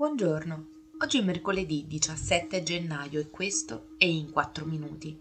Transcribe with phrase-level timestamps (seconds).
[0.00, 0.66] Buongiorno,
[1.02, 5.14] oggi è mercoledì 17 gennaio e questo è In 4 Minuti,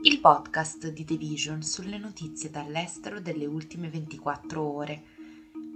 [0.00, 5.02] il podcast di The Vision sulle notizie dall'estero delle ultime 24 ore.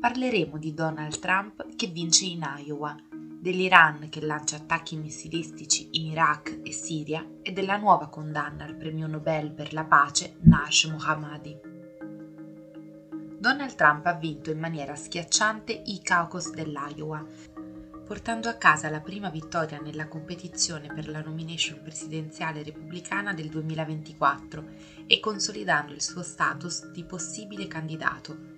[0.00, 6.60] Parleremo di Donald Trump che vince in Iowa, dell'Iran che lancia attacchi missilistici in Iraq
[6.64, 11.54] e Siria e della nuova condanna al premio Nobel per la pace Nash Mohammadi.
[13.38, 17.24] Donald Trump ha vinto in maniera schiacciante i caucus dell'Iowa,
[18.08, 24.64] portando a casa la prima vittoria nella competizione per la nomination presidenziale repubblicana del 2024
[25.06, 28.56] e consolidando il suo status di possibile candidato.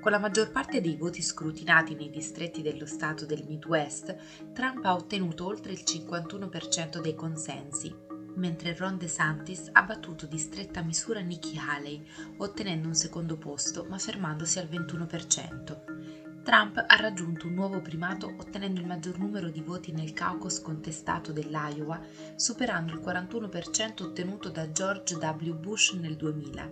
[0.00, 4.16] Con la maggior parte dei voti scrutinati nei distretti dello Stato del Midwest,
[4.52, 7.94] Trump ha ottenuto oltre il 51% dei consensi,
[8.34, 12.04] mentre Ron DeSantis ha battuto di stretta misura Nikki Haley,
[12.38, 16.27] ottenendo un secondo posto ma fermandosi al 21%.
[16.48, 21.30] Trump ha raggiunto un nuovo primato ottenendo il maggior numero di voti nel caucus contestato
[21.30, 22.00] dell'Iowa,
[22.36, 25.52] superando il 41% ottenuto da George W.
[25.52, 26.70] Bush nel 2000.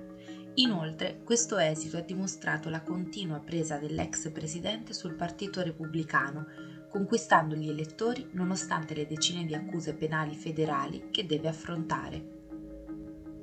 [0.54, 6.46] Inoltre, questo esito ha dimostrato la continua presa dell'ex presidente sul Partito Repubblicano,
[6.88, 12.35] conquistando gli elettori nonostante le decine di accuse penali federali che deve affrontare.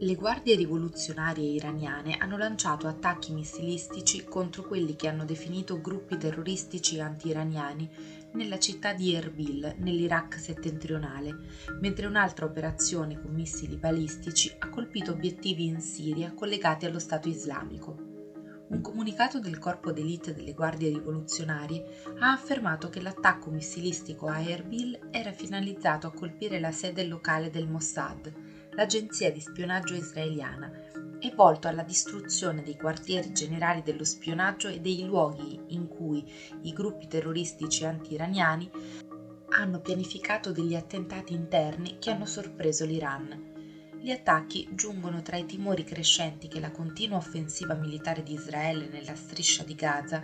[0.04, 7.00] Le guardie rivoluzionarie iraniane hanno lanciato attacchi missilistici contro quelli che hanno definito gruppi terroristici
[7.00, 7.90] anti-iraniani
[8.34, 11.34] nella città di Erbil, nell'Iraq settentrionale,
[11.80, 17.96] mentre un'altra operazione con missili balistici ha colpito obiettivi in Siria collegati allo Stato islamico.
[18.68, 25.00] Un comunicato del corpo d'élite delle guardie rivoluzionarie ha affermato che l'attacco missilistico a Erbil
[25.12, 28.34] era finalizzato a colpire la sede locale del Mossad,
[28.76, 30.72] l'agenzia di spionaggio israeliana,
[31.20, 36.30] è volto alla distruzione dei quartieri generali dello spionaggio e dei luoghi in cui
[36.64, 38.70] i gruppi terroristici anti-iraniani
[39.50, 43.52] hanno pianificato degli attentati interni che hanno sorpreso l'Iran.
[44.02, 49.16] Gli attacchi giungono tra i timori crescenti che la continua offensiva militare di Israele nella
[49.16, 50.22] striscia di Gaza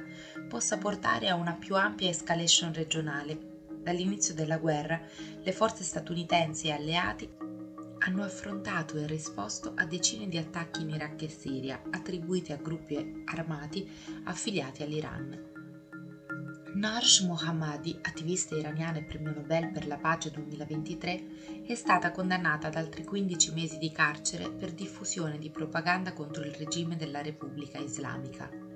[0.50, 3.38] possa portare a una più ampia escalation regionale.
[3.82, 5.00] Dall'inizio della guerra,
[5.42, 7.30] le forze statunitensi e alleati
[8.00, 13.24] hanno affrontato e risposto a decine di attacchi in Iraq e Siria attribuiti a gruppi
[13.26, 13.90] armati
[14.24, 15.48] affiliati all'Iran.
[16.76, 22.76] Narsh Mohammadi, attivista iraniana e premio Nobel per la pace 2023, è stata condannata ad
[22.76, 28.69] altri 15 mesi di carcere per diffusione di propaganda contro il regime della Repubblica Islamica.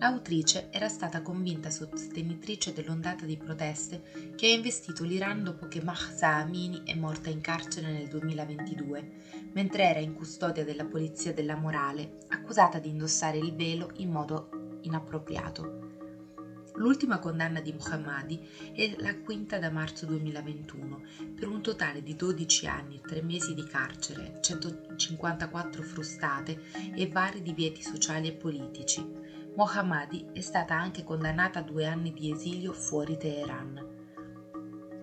[0.00, 6.36] L'autrice era stata convinta sostenitrice dell'ondata di proteste che ha investito l'Iran dopo che Mahsa
[6.36, 12.16] Amini è morta in carcere nel 2022, mentre era in custodia della polizia della morale,
[12.28, 15.88] accusata di indossare il velo in modo inappropriato.
[16.76, 18.40] L'ultima condanna di Mohammadi
[18.72, 21.02] è la quinta da marzo 2021,
[21.34, 26.58] per un totale di 12 anni e 3 mesi di carcere, 154 frustate
[26.94, 29.39] e vari divieti sociali e politici.
[29.56, 33.98] Mohammadi è stata anche condannata a due anni di esilio fuori Teheran.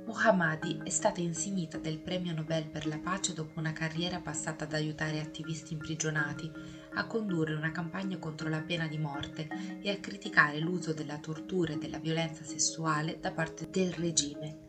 [0.06, 4.74] Mohammadi è stata insignita del premio Nobel per la pace dopo una carriera passata ad
[4.74, 6.50] aiutare attivisti imprigionati,
[6.94, 9.50] a condurre una campagna contro la pena di morte
[9.82, 14.66] e a criticare l'uso della tortura e della violenza sessuale da parte del regime.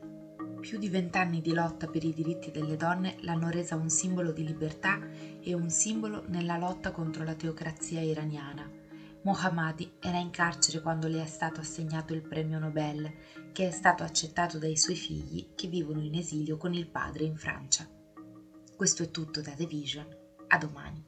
[0.60, 4.44] Più di vent'anni di lotta per i diritti delle donne l'hanno resa un simbolo di
[4.44, 4.98] libertà
[5.40, 8.86] e un simbolo nella lotta contro la teocrazia iraniana.
[9.22, 13.12] Mohammadi era in carcere quando le è stato assegnato il premio Nobel,
[13.52, 17.36] che è stato accettato dai suoi figli che vivono in esilio con il padre in
[17.36, 17.88] Francia.
[18.76, 20.06] Questo è tutto da The Vision.
[20.46, 21.04] A domani.